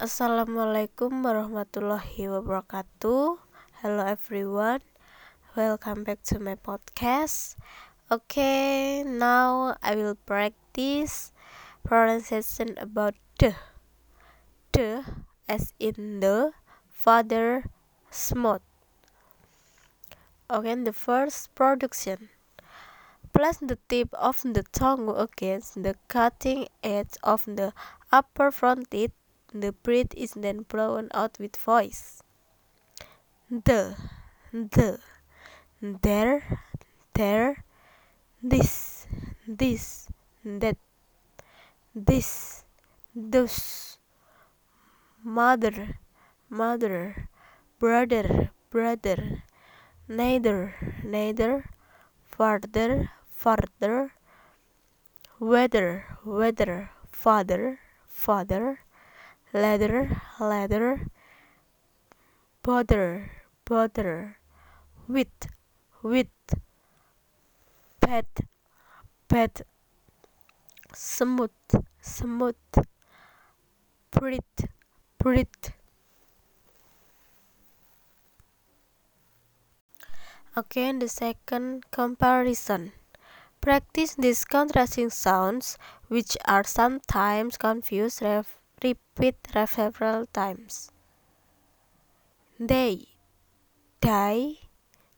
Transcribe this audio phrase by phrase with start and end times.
[0.00, 3.36] Assalamualaikum warahmatullahi wabarakatuh.
[3.84, 4.80] Hello everyone,
[5.52, 7.60] welcome back to my podcast.
[8.08, 11.36] Okay, now I will practice
[11.84, 13.52] pronunciation about the.
[14.72, 15.04] The
[15.44, 16.56] as in the
[16.88, 17.68] father
[18.08, 18.64] smooth.
[20.48, 22.32] Okay, the first production.
[23.36, 27.76] Place the tip of the tongue against the cutting edge of the
[28.08, 29.12] upper front teeth
[29.52, 32.22] the breath is then blown out with voice.
[33.50, 33.96] The,
[34.52, 35.00] the,
[35.80, 36.60] there,
[37.14, 37.64] there,
[38.42, 39.06] this,
[39.46, 40.08] this,
[40.44, 40.76] that,
[41.94, 42.64] this,
[43.14, 43.98] those,
[45.24, 45.98] mother,
[46.48, 47.28] mother,
[47.78, 49.42] brother, brother,
[50.06, 51.64] neither, neither,
[52.24, 54.12] farther, farther,
[55.38, 58.80] whether, whether, father, father,
[59.52, 61.06] leather, leather,
[62.62, 63.30] bother,
[63.64, 64.36] bother,
[65.08, 65.28] with,
[66.02, 66.28] with,
[68.00, 68.26] pet,
[69.28, 69.62] pet,
[70.94, 71.50] smooth,
[72.00, 72.54] smooth,
[74.10, 74.68] pretty,
[75.18, 75.74] pretty.
[80.56, 82.92] Again, the second comparison.
[83.60, 85.78] Practice these contrasting sounds,
[86.08, 88.22] which are sometimes confused
[88.82, 89.36] repeat
[89.66, 90.90] several times.
[92.58, 93.06] They,
[94.00, 94.56] die,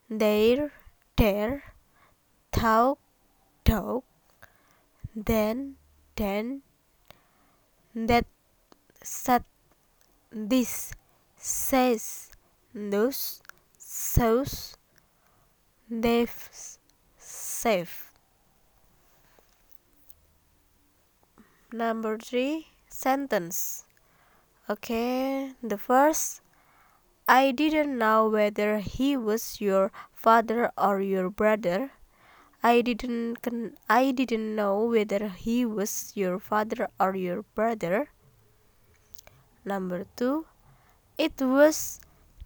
[0.08, 0.72] there,
[1.16, 1.74] there,
[2.52, 2.98] talk,
[3.64, 4.04] talk,
[5.14, 5.76] then,
[6.16, 6.62] then,
[7.94, 8.26] that,
[9.02, 9.44] said,
[10.30, 10.92] this,
[11.36, 12.30] says,
[12.74, 13.42] those,
[14.16, 14.76] those,
[15.90, 16.48] they've,
[17.18, 18.12] safe.
[21.72, 22.71] Number three
[23.02, 23.84] sentence.
[24.70, 26.40] Okay, the first
[27.28, 31.90] I didn't know whether he was your father or your brother.
[32.62, 33.48] I didn't
[33.88, 38.08] I didn't know whether he was your father or your brother.
[39.64, 40.46] Number 2
[41.18, 42.00] It was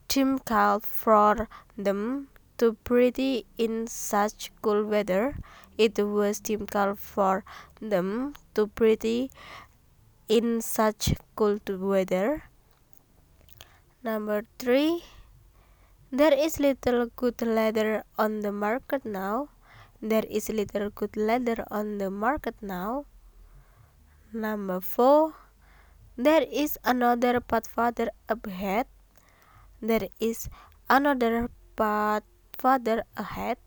[0.09, 2.29] difficult for them
[2.59, 5.37] to breathe in such cool weather.
[5.77, 7.45] It was difficult for
[7.81, 9.31] them to breathe
[10.29, 12.45] in such cold weather.
[14.03, 15.05] Number three,
[16.11, 19.49] there is little good leather on the market now.
[20.03, 23.07] There is little good leather on the market now.
[24.33, 25.35] Number four,
[26.17, 28.87] there is another father ahead.
[29.81, 30.49] There is
[30.89, 33.59] another father ahead.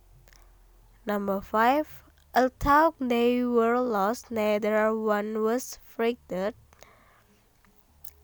[1.06, 1.88] Number five,
[2.36, 6.54] Although they were lost, neither one was frightened.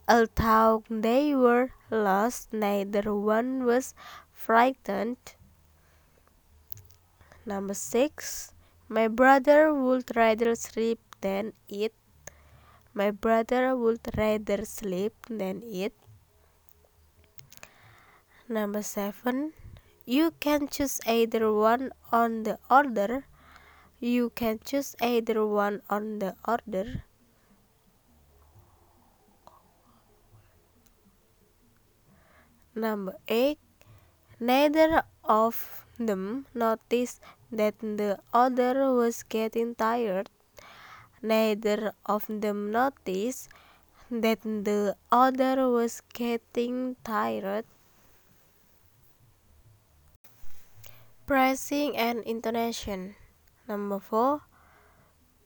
[0.08, 3.96] Although they were lost, neither one was
[4.32, 5.18] frightened.
[7.46, 8.54] Number six,
[8.88, 11.94] my brother would rather sleep than eat.
[12.94, 15.94] My brother would rather sleep than eat.
[18.48, 19.54] Number seven,
[20.06, 23.26] you can choose either one on the order
[24.00, 27.04] you can choose either one on the order.
[32.76, 33.58] Number 8.
[34.40, 40.30] Neither of them noticed that the other was getting tired.
[41.22, 43.50] Neither of them noticed
[44.12, 47.66] that the other was getting tired.
[51.26, 53.16] Pricing and intonation.
[53.68, 54.42] Number four,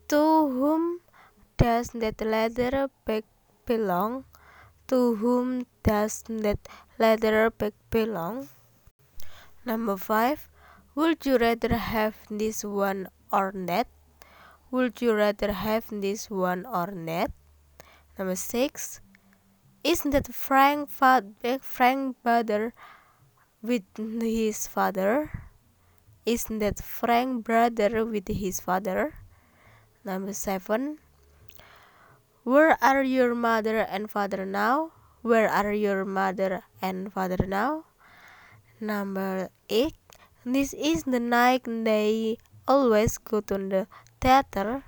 [0.10, 1.00] to whom
[1.58, 3.24] does that leather bag
[3.66, 4.26] belong?
[4.88, 6.60] To whom does that
[6.98, 8.50] leather bag belong?
[9.66, 10.50] Number five,
[10.96, 13.88] would you rather have this one or that?
[14.72, 17.32] Would you rather have this one or that?
[18.18, 19.02] Number six,
[19.82, 20.90] Isn't that Frank,
[21.62, 22.74] Frank brother
[23.62, 25.49] with his father?
[26.30, 29.18] Is that Frank brother with his father?
[30.06, 31.02] Number seven.
[32.46, 34.94] Where are your mother and father now?
[35.26, 37.90] Where are your mother and father now?
[38.78, 39.98] Number eight.
[40.46, 42.38] This is the night they
[42.68, 43.88] always go to the
[44.22, 44.86] theater.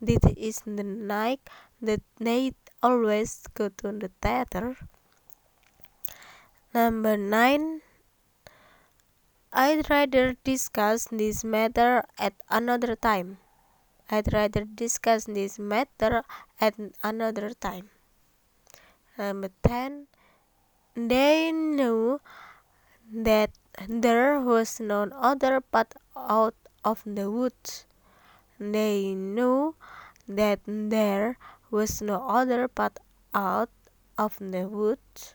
[0.00, 1.44] This is the night
[1.84, 4.80] that they always go to the theater.
[6.72, 7.84] Number nine.
[9.52, 13.38] I'd rather discuss this matter at another time.
[14.10, 16.22] I'd rather discuss this matter
[16.60, 17.88] at another time.
[19.16, 20.06] Number 10.
[20.94, 22.20] They knew
[23.12, 23.50] that
[23.88, 26.54] there was no other path out
[26.84, 27.86] of the woods.
[28.60, 29.76] They knew
[30.28, 31.38] that there
[31.70, 32.98] was no other path
[33.34, 33.70] out
[34.18, 35.34] of the woods.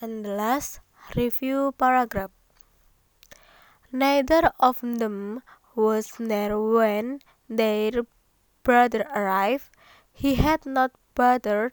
[0.00, 0.83] And the last
[1.16, 2.30] review paragraph.
[3.92, 5.42] Neither of them
[5.74, 8.06] was there when their
[8.62, 9.70] brother arrived.
[10.12, 11.72] He had not bothered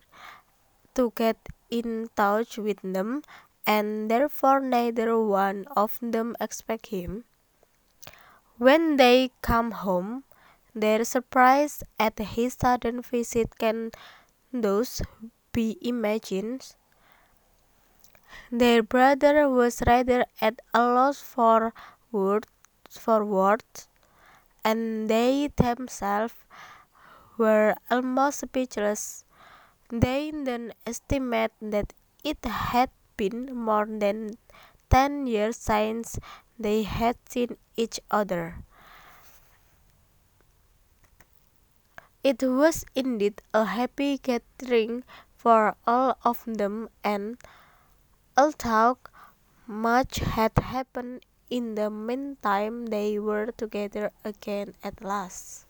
[0.95, 1.37] to get
[1.69, 3.23] in touch with them,
[3.65, 7.23] and therefore neither one of them expect him.
[8.57, 10.23] When they come home,
[10.75, 13.91] their surprise at his sudden visit can
[14.53, 15.01] thus
[15.51, 16.75] be imagined.
[18.51, 21.73] Their brother was rather at a loss for
[22.11, 22.47] words,
[22.89, 23.87] for words,
[24.63, 26.35] and they themselves
[27.37, 29.25] were almost speechless.
[29.89, 31.93] They then estimate that
[32.23, 34.37] it had been more than
[34.89, 36.19] ten years since
[36.59, 38.63] they had seen each other.
[42.23, 45.03] It was indeed a happy gathering
[45.37, 47.37] for all of them, and
[48.41, 48.97] although
[49.67, 55.67] much had happened in the meantime, they were together again at last.